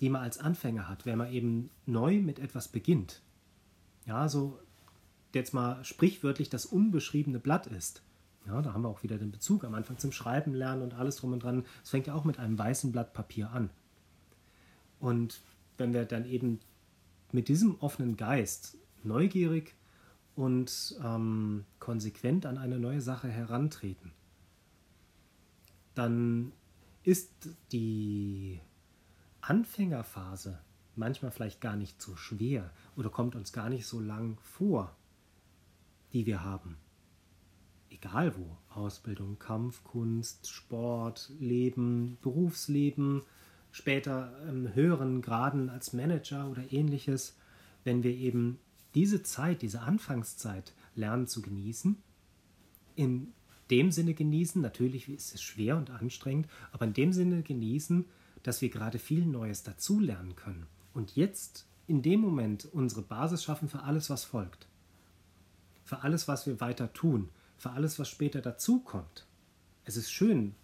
die 0.00 0.08
man 0.08 0.22
als 0.22 0.38
Anfänger 0.38 0.88
hat, 0.88 1.06
wenn 1.06 1.18
man 1.18 1.32
eben 1.32 1.70
neu 1.86 2.20
mit 2.20 2.38
etwas 2.38 2.68
beginnt. 2.68 3.22
Ja, 4.06 4.28
so 4.28 4.58
jetzt 5.34 5.54
mal 5.54 5.84
sprichwörtlich 5.84 6.50
das 6.50 6.66
unbeschriebene 6.66 7.38
Blatt 7.38 7.66
ist. 7.66 8.02
Ja, 8.46 8.62
da 8.62 8.72
haben 8.72 8.82
wir 8.82 8.88
auch 8.88 9.02
wieder 9.02 9.18
den 9.18 9.32
Bezug 9.32 9.64
am 9.64 9.74
Anfang 9.74 9.98
zum 9.98 10.12
Schreiben 10.12 10.54
lernen 10.54 10.82
und 10.82 10.94
alles 10.94 11.16
drum 11.16 11.32
und 11.32 11.42
dran. 11.42 11.64
Es 11.82 11.90
fängt 11.90 12.06
ja 12.06 12.14
auch 12.14 12.24
mit 12.24 12.38
einem 12.38 12.58
weißen 12.58 12.92
Blatt 12.92 13.12
Papier 13.12 13.50
an. 13.50 13.70
Und 15.00 15.40
wenn 15.78 15.92
wir 15.92 16.04
dann 16.04 16.26
eben 16.26 16.60
mit 17.32 17.48
diesem 17.48 17.76
offenen 17.80 18.16
Geist 18.16 18.78
neugierig 19.02 19.74
und 20.36 20.96
ähm, 21.02 21.64
konsequent 21.80 22.46
an 22.46 22.56
eine 22.56 22.78
neue 22.78 23.00
Sache 23.00 23.28
herantreten, 23.28 24.12
dann 25.94 26.52
ist 27.02 27.30
die 27.72 28.60
Anfängerphase 29.48 30.58
manchmal 30.94 31.30
vielleicht 31.30 31.60
gar 31.60 31.76
nicht 31.76 32.00
so 32.00 32.16
schwer 32.16 32.70
oder 32.96 33.10
kommt 33.10 33.34
uns 33.34 33.52
gar 33.52 33.68
nicht 33.68 33.86
so 33.86 34.00
lang 34.00 34.38
vor 34.42 34.96
die 36.12 36.26
wir 36.26 36.42
haben. 36.42 36.76
Egal 37.90 38.34
wo. 38.36 38.56
Ausbildung, 38.70 39.38
Kampfkunst, 39.38 40.50
Sport, 40.50 41.30
Leben, 41.38 42.18
Berufsleben, 42.22 43.22
später 43.70 44.32
höheren 44.74 45.22
Graden 45.22 45.70
als 45.70 45.92
Manager 45.92 46.48
oder 46.50 46.72
ähnliches, 46.72 47.36
wenn 47.84 48.02
wir 48.02 48.12
eben 48.12 48.58
diese 48.94 49.22
Zeit, 49.22 49.62
diese 49.62 49.80
Anfangszeit 49.80 50.74
lernen 50.94 51.26
zu 51.26 51.42
genießen, 51.42 51.96
in 52.94 53.32
dem 53.70 53.90
Sinne 53.90 54.14
genießen, 54.14 54.62
natürlich 54.62 55.08
ist 55.08 55.34
es 55.34 55.42
schwer 55.42 55.76
und 55.76 55.90
anstrengend, 55.90 56.48
aber 56.72 56.86
in 56.86 56.94
dem 56.94 57.12
Sinne 57.12 57.42
genießen, 57.42 58.06
dass 58.42 58.62
wir 58.62 58.70
gerade 58.70 58.98
viel 58.98 59.26
Neues 59.26 59.62
dazulernen 59.62 60.36
können 60.36 60.66
und 60.94 61.16
jetzt 61.16 61.66
in 61.86 62.02
dem 62.02 62.20
Moment 62.20 62.68
unsere 62.72 63.02
Basis 63.02 63.44
schaffen 63.44 63.68
für 63.68 63.82
alles, 63.82 64.10
was 64.10 64.24
folgt 64.24 64.66
für 65.86 66.02
alles, 66.02 66.26
was 66.28 66.46
wir 66.46 66.60
weiter 66.60 66.92
tun, 66.92 67.30
für 67.56 67.70
alles, 67.70 67.98
was 67.98 68.10
später 68.10 68.42
dazukommt. 68.42 69.24
Es 69.84 69.96
ist 69.96 70.10
schön, 70.10 70.54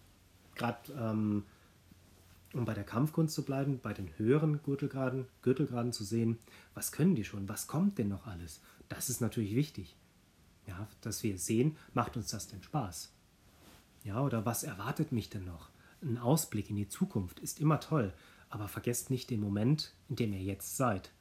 gerade 0.53 0.91
ähm, 0.93 1.45
um 2.53 2.65
bei 2.65 2.73
der 2.73 2.83
Kampfkunst 2.83 3.33
zu 3.33 3.43
bleiben, 3.43 3.79
bei 3.81 3.93
den 3.93 4.15
höheren 4.17 4.61
Gürtelgraden, 4.61 5.25
Gürtelgraden 5.41 5.93
zu 5.93 6.03
sehen, 6.03 6.37
was 6.75 6.91
können 6.91 7.15
die 7.15 7.23
schon, 7.23 7.47
was 7.47 7.67
kommt 7.67 7.97
denn 7.97 8.09
noch 8.09 8.27
alles. 8.27 8.61
Das 8.89 9.09
ist 9.09 9.21
natürlich 9.21 9.55
wichtig. 9.55 9.95
Ja, 10.67 10.87
dass 11.01 11.23
wir 11.23 11.37
sehen, 11.39 11.77
macht 11.93 12.15
uns 12.17 12.27
das 12.27 12.49
denn 12.49 12.61
Spaß? 12.61 13.11
Ja, 14.03 14.21
oder 14.21 14.45
was 14.45 14.63
erwartet 14.63 15.13
mich 15.13 15.29
denn 15.29 15.45
noch? 15.45 15.69
Ein 16.03 16.17
Ausblick 16.17 16.69
in 16.69 16.75
die 16.75 16.89
Zukunft 16.89 17.39
ist 17.39 17.59
immer 17.59 17.79
toll, 17.79 18.13
aber 18.49 18.67
vergesst 18.67 19.09
nicht 19.09 19.29
den 19.29 19.39
Moment, 19.39 19.93
in 20.09 20.15
dem 20.15 20.33
ihr 20.33 20.41
jetzt 20.41 20.77
seid. 20.77 21.11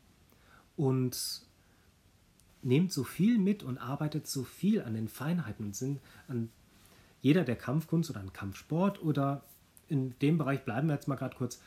Und 0.77 1.47
nehmt 2.63 2.93
so 2.93 3.05
viel 3.05 3.39
mit 3.39 3.63
und 3.63 3.79
arbeitet 3.79 4.27
so 4.27 4.45
viel 4.45 4.83
an 4.83 4.95
den 4.95 5.09
Feinheiten 5.09 5.67
und 5.67 5.77
sind 5.77 6.01
an 6.29 6.51
jeder 7.21 7.45
der 7.45 7.57
Kampfkunst 7.57 8.11
oder 8.11 8.21
an 8.21 8.33
Kampfsport 8.33 9.03
oder 9.03 9.45
in 9.89 10.19
dem 10.21 10.39
Bereich 10.39 10.65
bleiben 10.65 10.89
wir 10.89 10.95
jetzt 10.95 11.09
mal 11.09 11.17
gerade 11.17 11.37
kurz 11.37 11.61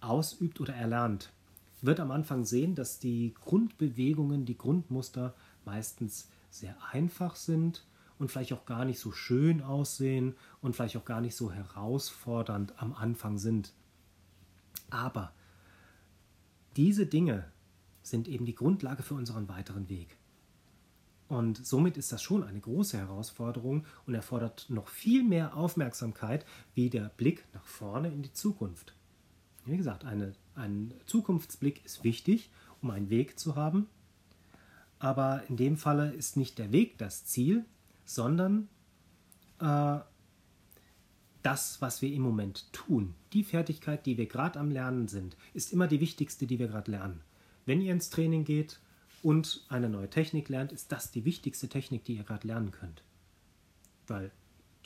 ausübt 0.00 0.60
oder 0.60 0.74
erlernt, 0.74 1.32
wird 1.80 2.00
am 2.00 2.10
Anfang 2.10 2.44
sehen, 2.44 2.74
dass 2.74 2.98
die 2.98 3.34
Grundbewegungen, 3.44 4.44
die 4.44 4.58
Grundmuster 4.58 5.34
meistens 5.64 6.28
sehr 6.50 6.76
einfach 6.92 7.36
sind 7.36 7.84
und 8.18 8.30
vielleicht 8.30 8.52
auch 8.52 8.64
gar 8.64 8.84
nicht 8.84 8.98
so 8.98 9.12
schön 9.12 9.62
aussehen 9.62 10.34
und 10.60 10.74
vielleicht 10.74 10.96
auch 10.96 11.04
gar 11.04 11.20
nicht 11.20 11.36
so 11.36 11.52
herausfordernd 11.52 12.74
am 12.80 12.92
Anfang 12.92 13.38
sind. 13.38 13.72
Aber 14.90 15.32
diese 16.76 17.06
Dinge 17.06 17.50
sind 18.02 18.28
eben 18.28 18.46
die 18.46 18.54
Grundlage 18.54 19.02
für 19.02 19.14
unseren 19.14 19.48
weiteren 19.48 19.88
Weg. 19.88 20.16
Und 21.28 21.64
somit 21.64 21.98
ist 21.98 22.10
das 22.10 22.22
schon 22.22 22.42
eine 22.42 22.58
große 22.58 22.96
Herausforderung 22.96 23.84
und 24.06 24.14
erfordert 24.14 24.66
noch 24.70 24.88
viel 24.88 25.22
mehr 25.22 25.56
Aufmerksamkeit 25.56 26.46
wie 26.74 26.88
der 26.88 27.10
Blick 27.10 27.44
nach 27.52 27.66
vorne 27.66 28.10
in 28.10 28.22
die 28.22 28.32
Zukunft. 28.32 28.94
Wie 29.66 29.76
gesagt, 29.76 30.06
eine, 30.06 30.32
ein 30.54 30.94
Zukunftsblick 31.04 31.84
ist 31.84 32.02
wichtig, 32.02 32.50
um 32.80 32.90
einen 32.90 33.10
Weg 33.10 33.38
zu 33.38 33.56
haben. 33.56 33.88
Aber 34.98 35.42
in 35.48 35.58
dem 35.58 35.76
Falle 35.76 36.12
ist 36.12 36.38
nicht 36.38 36.58
der 36.58 36.72
Weg 36.72 36.96
das 36.96 37.26
Ziel, 37.26 37.66
sondern 38.08 38.68
äh, 39.60 39.98
das, 41.42 41.80
was 41.82 42.00
wir 42.00 42.10
im 42.10 42.22
Moment 42.22 42.72
tun, 42.72 43.14
die 43.34 43.44
Fertigkeit, 43.44 44.06
die 44.06 44.16
wir 44.16 44.26
gerade 44.26 44.58
am 44.58 44.70
Lernen 44.70 45.08
sind, 45.08 45.36
ist 45.52 45.74
immer 45.74 45.86
die 45.86 46.00
wichtigste, 46.00 46.46
die 46.46 46.58
wir 46.58 46.68
gerade 46.68 46.90
lernen. 46.90 47.20
Wenn 47.66 47.82
ihr 47.82 47.92
ins 47.92 48.08
Training 48.08 48.44
geht 48.44 48.80
und 49.22 49.66
eine 49.68 49.90
neue 49.90 50.08
Technik 50.08 50.48
lernt, 50.48 50.72
ist 50.72 50.90
das 50.90 51.10
die 51.10 51.26
wichtigste 51.26 51.68
Technik, 51.68 52.04
die 52.04 52.16
ihr 52.16 52.24
gerade 52.24 52.46
lernen 52.46 52.70
könnt. 52.70 53.02
Weil 54.06 54.32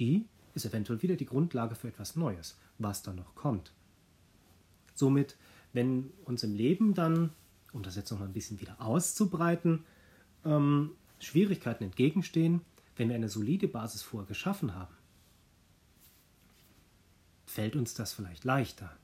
die 0.01 0.27
ist 0.55 0.67
eventuell 0.67 1.01
wieder 1.01 1.15
die 1.15 1.27
Grundlage 1.27 1.77
für 1.77 1.89
etwas 1.89 2.17
Neues, 2.17 2.59
was 2.79 3.03
da 3.03 3.13
noch 3.13 3.37
kommt. 3.37 3.73
Somit, 4.95 5.37
wenn 5.73 6.11
uns 6.25 6.43
im 6.43 6.55
Leben 6.55 6.95
dann, 6.95 7.31
um 7.73 7.85
das 7.85 7.95
jetzt 7.95 8.11
noch 8.11 8.19
mal 8.19 8.27
ein 8.27 8.33
bisschen 8.33 8.61
wieder 8.61 8.81
auszubreiten, 8.81 9.85
ähm, 10.45 10.91
Schwierigkeiten 11.21 11.85
entgegenstehen, 11.85 12.63
wenn 13.03 13.09
wir 13.09 13.17
eine 13.17 13.29
solide 13.29 13.67
Basis 13.67 14.01
vorher 14.01 14.29
geschaffen 14.29 14.77
haben, 14.77 14.95
fällt 17.47 17.75
uns 17.75 17.95
das 17.95 18.13
vielleicht 18.13 18.45
leichter. 18.45 18.97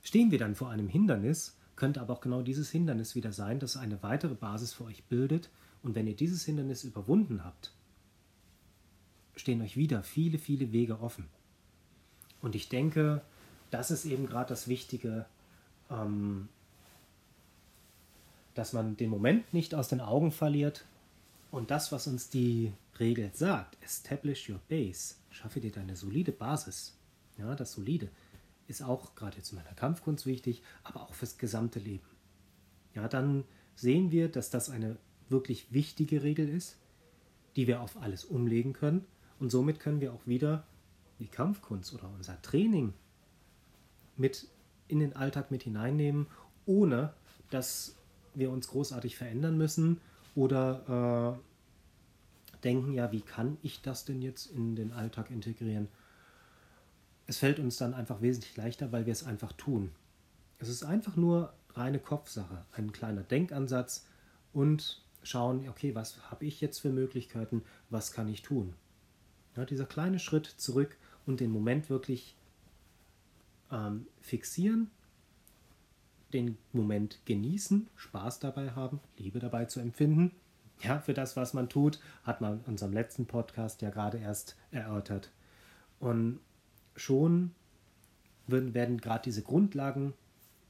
Stehen 0.00 0.30
wir 0.30 0.38
dann 0.38 0.54
vor 0.54 0.70
einem 0.70 0.88
Hindernis, 0.88 1.58
könnte 1.76 2.00
aber 2.00 2.14
auch 2.14 2.22
genau 2.22 2.40
dieses 2.40 2.70
Hindernis 2.70 3.14
wieder 3.14 3.32
sein, 3.32 3.58
das 3.58 3.76
eine 3.76 4.02
weitere 4.02 4.34
Basis 4.34 4.72
für 4.72 4.84
euch 4.84 5.04
bildet. 5.04 5.50
Und 5.82 5.94
wenn 5.94 6.06
ihr 6.06 6.16
dieses 6.16 6.42
Hindernis 6.46 6.82
überwunden 6.82 7.44
habt, 7.44 7.74
stehen 9.36 9.60
euch 9.60 9.76
wieder 9.76 10.02
viele, 10.02 10.38
viele 10.38 10.72
Wege 10.72 10.98
offen. 11.00 11.26
Und 12.40 12.54
ich 12.54 12.70
denke, 12.70 13.20
das 13.70 13.90
ist 13.90 14.06
eben 14.06 14.24
gerade 14.24 14.48
das 14.48 14.66
Wichtige, 14.66 15.26
ähm, 15.90 16.48
dass 18.54 18.72
man 18.72 18.96
den 18.96 19.10
Moment 19.10 19.52
nicht 19.52 19.74
aus 19.74 19.88
den 19.88 20.00
Augen 20.00 20.32
verliert 20.32 20.86
und 21.50 21.70
das, 21.70 21.90
was 21.92 22.06
uns 22.06 22.30
die 22.30 22.72
Regel 22.98 23.30
sagt, 23.34 23.76
establish 23.82 24.48
your 24.48 24.60
base, 24.68 25.16
schaffe 25.30 25.60
dir 25.60 25.72
deine 25.72 25.96
solide 25.96 26.32
Basis. 26.32 26.96
Ja, 27.38 27.54
das 27.54 27.72
Solide 27.72 28.08
ist 28.68 28.82
auch 28.82 29.14
gerade 29.14 29.38
jetzt 29.38 29.50
in 29.50 29.58
meiner 29.58 29.74
Kampfkunst 29.74 30.26
wichtig, 30.26 30.62
aber 30.84 31.02
auch 31.02 31.14
fürs 31.14 31.38
gesamte 31.38 31.78
Leben. 31.78 32.06
Ja, 32.94 33.08
dann 33.08 33.44
sehen 33.74 34.12
wir, 34.12 34.28
dass 34.28 34.50
das 34.50 34.70
eine 34.70 34.96
wirklich 35.28 35.72
wichtige 35.72 36.22
Regel 36.22 36.48
ist, 36.48 36.76
die 37.56 37.66
wir 37.66 37.80
auf 37.80 37.96
alles 37.96 38.24
umlegen 38.24 38.72
können 38.72 39.04
und 39.38 39.50
somit 39.50 39.80
können 39.80 40.00
wir 40.00 40.12
auch 40.12 40.26
wieder 40.26 40.64
die 41.18 41.28
Kampfkunst 41.28 41.92
oder 41.94 42.08
unser 42.10 42.40
Training 42.42 42.92
mit 44.16 44.46
in 44.86 45.00
den 45.00 45.16
Alltag 45.16 45.50
mit 45.50 45.62
hineinnehmen, 45.62 46.26
ohne 46.66 47.14
dass 47.50 47.96
wir 48.34 48.50
uns 48.50 48.68
großartig 48.68 49.16
verändern 49.16 49.56
müssen 49.56 50.00
oder 50.34 51.38
äh, 52.54 52.58
denken, 52.64 52.92
ja, 52.92 53.12
wie 53.12 53.20
kann 53.20 53.58
ich 53.62 53.82
das 53.82 54.04
denn 54.04 54.22
jetzt 54.22 54.46
in 54.46 54.76
den 54.76 54.92
Alltag 54.92 55.30
integrieren? 55.30 55.88
Es 57.26 57.38
fällt 57.38 57.58
uns 57.58 57.76
dann 57.76 57.94
einfach 57.94 58.20
wesentlich 58.20 58.56
leichter, 58.56 58.92
weil 58.92 59.06
wir 59.06 59.12
es 59.12 59.24
einfach 59.24 59.52
tun. 59.52 59.90
Es 60.58 60.68
ist 60.68 60.84
einfach 60.84 61.16
nur 61.16 61.52
reine 61.74 61.98
Kopfsache, 61.98 62.64
ein 62.72 62.92
kleiner 62.92 63.22
Denkansatz 63.22 64.06
und 64.52 65.02
schauen, 65.22 65.68
okay, 65.68 65.94
was 65.94 66.30
habe 66.30 66.44
ich 66.44 66.60
jetzt 66.60 66.80
für 66.80 66.90
Möglichkeiten, 66.90 67.62
was 67.88 68.12
kann 68.12 68.28
ich 68.28 68.42
tun? 68.42 68.74
Ja, 69.56 69.64
dieser 69.64 69.86
kleine 69.86 70.18
Schritt 70.18 70.46
zurück 70.46 70.96
und 71.26 71.40
den 71.40 71.50
Moment 71.50 71.90
wirklich 71.90 72.36
ähm, 73.70 74.06
fixieren, 74.20 74.90
den 76.32 76.58
Moment 76.72 77.20
genießen, 77.24 77.88
Spaß 77.96 78.40
dabei 78.40 78.70
haben, 78.70 79.00
Liebe 79.16 79.38
dabei 79.38 79.64
zu 79.66 79.80
empfinden. 79.80 80.32
Ja, 80.82 80.98
für 80.98 81.14
das, 81.14 81.36
was 81.36 81.52
man 81.52 81.68
tut, 81.68 82.00
hat 82.24 82.40
man 82.40 82.60
in 82.60 82.64
unserem 82.64 82.92
letzten 82.92 83.26
Podcast 83.26 83.82
ja 83.82 83.90
gerade 83.90 84.18
erst 84.18 84.56
erörtert. 84.70 85.30
Und 85.98 86.40
schon 86.96 87.52
werden, 88.46 88.74
werden 88.74 89.00
gerade 89.00 89.22
diese 89.24 89.42
Grundlagen 89.42 90.14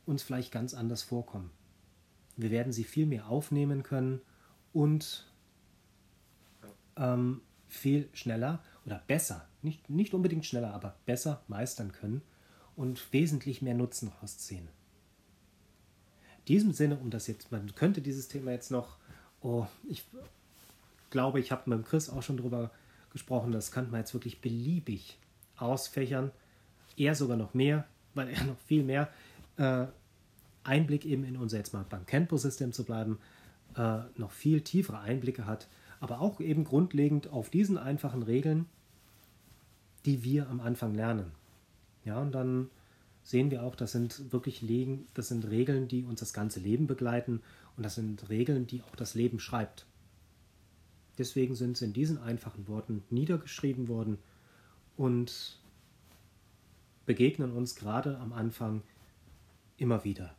uns 0.07 0.23
vielleicht 0.23 0.53
ganz 0.53 0.75
anders 0.75 1.03
vorkommen. 1.03 1.51
Wir 2.37 2.51
werden 2.51 2.73
sie 2.73 2.85
viel 2.85 3.07
mehr 3.07 3.29
aufnehmen 3.29 3.83
können 3.83 4.21
und 4.73 5.31
ähm, 6.97 7.43
viel 7.69 8.09
schneller 8.13 8.63
oder 8.87 9.03
besser, 9.07 9.49
nicht, 9.63 9.89
nicht 9.89 10.15
unbedingt 10.15 10.47
schneller, 10.47 10.75
aber 10.75 10.97
besser 11.07 11.43
meistern 11.49 11.93
können 11.93 12.23
und 12.77 13.13
wesentlich 13.13 13.63
mehr 13.63 13.75
Nutzen 13.75 14.09
rausziehen. 14.09 14.69
Diesem 16.51 16.73
Sinne, 16.73 16.97
um 16.97 17.11
das 17.11 17.29
jetzt, 17.29 17.53
man 17.53 17.73
könnte 17.77 18.01
dieses 18.01 18.27
Thema 18.27 18.51
jetzt 18.51 18.73
noch, 18.73 18.97
oh, 19.41 19.69
ich 19.89 20.05
glaube, 21.11 21.39
ich 21.39 21.53
habe 21.53 21.71
mit 21.71 21.87
Chris 21.87 22.11
auch 22.11 22.25
schon 22.25 22.39
darüber 22.39 22.73
gesprochen, 23.13 23.53
das 23.53 23.71
könnte 23.71 23.93
man 23.93 24.01
jetzt 24.01 24.15
wirklich 24.15 24.41
beliebig 24.41 25.17
ausfächern, 25.57 26.33
eher 26.97 27.15
sogar 27.15 27.37
noch 27.37 27.55
mehr, 27.55 27.87
weil 28.15 28.31
er 28.31 28.43
noch 28.47 28.59
viel 28.67 28.83
mehr 28.83 29.09
äh, 29.59 29.87
Einblick 30.65 31.05
eben 31.05 31.23
in 31.23 31.37
unser, 31.37 31.59
jetzt 31.59 31.73
mal 31.73 31.85
beim 31.89 32.05
Kenpo-System 32.05 32.73
zu 32.73 32.83
bleiben, 32.83 33.21
äh, 33.77 33.99
noch 34.17 34.33
viel 34.33 34.63
tiefere 34.63 34.99
Einblicke 34.99 35.47
hat, 35.47 35.69
aber 36.01 36.21
auch 36.21 36.41
eben 36.41 36.65
grundlegend 36.65 37.29
auf 37.29 37.51
diesen 37.51 37.79
einfachen 37.79 38.25
Regeln, 38.25 38.67
die 40.05 40.25
wir 40.25 40.49
am 40.49 40.61
Anfang 40.61 40.97
lernen. 40.97 41.31
Ja, 42.05 42.19
und 42.21 42.33
dann 42.33 42.71
sehen 43.31 43.53
wir 43.53 43.63
auch, 43.63 43.77
das 43.77 43.93
sind 43.93 44.33
wirklich 44.33 44.61
Legen, 44.61 45.07
das 45.15 45.29
sind 45.29 45.49
Regeln, 45.49 45.87
die 45.87 46.03
uns 46.03 46.19
das 46.19 46.33
ganze 46.33 46.59
Leben 46.59 46.89
begleiten 46.89 47.43
und 47.77 47.85
das 47.85 47.95
sind 47.95 48.29
Regeln, 48.29 48.67
die 48.67 48.83
auch 48.83 48.97
das 48.97 49.15
Leben 49.15 49.39
schreibt. 49.39 49.87
Deswegen 51.17 51.55
sind 51.55 51.77
sie 51.77 51.85
in 51.85 51.93
diesen 51.93 52.19
einfachen 52.19 52.67
Worten 52.67 53.05
niedergeschrieben 53.09 53.87
worden 53.87 54.19
und 54.97 55.61
begegnen 57.07 57.53
uns 57.53 57.77
gerade 57.77 58.19
am 58.19 58.33
Anfang 58.33 58.83
immer 59.77 60.03
wieder. 60.03 60.35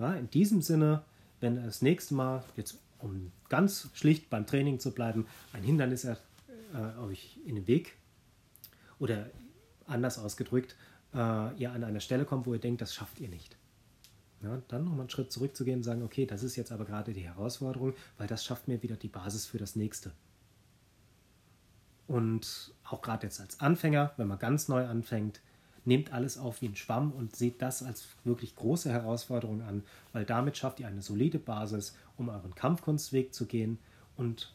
Ja, 0.00 0.14
in 0.14 0.28
diesem 0.30 0.62
Sinne, 0.62 1.04
wenn 1.38 1.62
das 1.62 1.80
nächste 1.80 2.14
Mal, 2.14 2.42
jetzt 2.56 2.78
um 2.98 3.30
ganz 3.48 3.88
schlicht 3.94 4.30
beim 4.30 4.46
Training 4.46 4.80
zu 4.80 4.90
bleiben, 4.90 5.26
ein 5.52 5.62
Hindernis 5.62 6.04
äh, 6.04 6.16
euch 7.00 7.38
in 7.46 7.54
den 7.54 7.68
Weg 7.68 7.94
oder 8.98 9.30
anders 9.86 10.18
ausgedrückt, 10.18 10.74
äh, 11.14 11.54
ihr 11.56 11.72
an 11.72 11.84
einer 11.84 12.00
Stelle 12.00 12.24
kommt, 12.24 12.46
wo 12.46 12.54
ihr 12.54 12.60
denkt, 12.60 12.80
das 12.80 12.94
schafft 12.94 13.20
ihr 13.20 13.28
nicht. 13.28 13.56
Ja, 14.42 14.62
dann 14.68 14.84
nochmal 14.84 15.00
einen 15.00 15.10
Schritt 15.10 15.32
zurückzugehen 15.32 15.78
und 15.78 15.82
sagen, 15.82 16.02
okay, 16.02 16.24
das 16.24 16.42
ist 16.42 16.56
jetzt 16.56 16.70
aber 16.70 16.84
gerade 16.84 17.12
die 17.12 17.26
Herausforderung, 17.26 17.94
weil 18.18 18.28
das 18.28 18.44
schafft 18.44 18.68
mir 18.68 18.82
wieder 18.82 18.96
die 18.96 19.08
Basis 19.08 19.46
für 19.46 19.58
das 19.58 19.74
nächste. 19.74 20.12
Und 22.06 22.72
auch 22.84 23.02
gerade 23.02 23.26
jetzt 23.26 23.40
als 23.40 23.60
Anfänger, 23.60 24.12
wenn 24.16 24.28
man 24.28 24.38
ganz 24.38 24.68
neu 24.68 24.86
anfängt, 24.86 25.40
nehmt 25.84 26.12
alles 26.12 26.38
auf 26.38 26.62
wie 26.62 26.68
ein 26.68 26.76
Schwamm 26.76 27.12
und 27.12 27.34
seht 27.34 27.60
das 27.62 27.82
als 27.82 28.08
wirklich 28.24 28.54
große 28.54 28.90
Herausforderung 28.90 29.62
an, 29.62 29.82
weil 30.12 30.24
damit 30.24 30.56
schafft 30.56 30.80
ihr 30.80 30.86
eine 30.86 31.02
solide 31.02 31.38
Basis, 31.38 31.96
um 32.16 32.28
euren 32.28 32.54
Kampfkunstweg 32.54 33.34
zu 33.34 33.46
gehen 33.46 33.78
und 34.16 34.52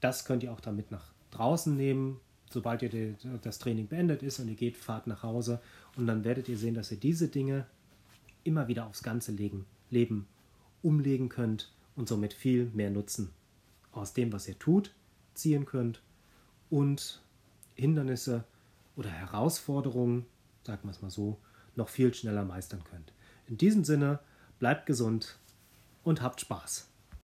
das 0.00 0.24
könnt 0.24 0.42
ihr 0.42 0.52
auch 0.52 0.60
damit 0.60 0.90
nach 0.90 1.12
draußen 1.30 1.76
nehmen, 1.76 2.20
sobald 2.52 2.82
ihr 2.82 2.88
die, 2.88 3.14
das 3.42 3.58
Training 3.58 3.88
beendet 3.88 4.22
ist 4.22 4.38
und 4.38 4.48
ihr 4.48 4.54
geht, 4.54 4.76
fahrt 4.76 5.06
nach 5.06 5.22
Hause 5.22 5.60
und 5.96 6.06
dann 6.06 6.24
werdet 6.24 6.48
ihr 6.48 6.58
sehen, 6.58 6.74
dass 6.74 6.90
ihr 6.90 6.98
diese 6.98 7.28
Dinge 7.28 7.66
immer 8.44 8.68
wieder 8.68 8.86
aufs 8.86 9.02
ganze 9.02 9.32
Leben, 9.32 9.66
Leben 9.90 10.26
umlegen 10.82 11.28
könnt 11.28 11.72
und 11.96 12.08
somit 12.08 12.32
viel 12.32 12.70
mehr 12.74 12.90
Nutzen 12.90 13.30
aus 13.92 14.14
dem, 14.14 14.32
was 14.32 14.48
ihr 14.48 14.58
tut, 14.58 14.94
ziehen 15.34 15.66
könnt 15.66 16.02
und 16.70 17.22
Hindernisse 17.74 18.44
oder 18.96 19.10
Herausforderungen, 19.10 20.26
sagen 20.64 20.80
wir 20.84 20.90
es 20.90 21.02
mal 21.02 21.10
so, 21.10 21.38
noch 21.76 21.88
viel 21.88 22.12
schneller 22.12 22.44
meistern 22.44 22.84
könnt. 22.84 23.12
In 23.46 23.56
diesem 23.56 23.84
Sinne, 23.84 24.20
bleibt 24.58 24.86
gesund 24.86 25.38
und 26.04 26.22
habt 26.22 26.40
Spaß. 26.40 26.91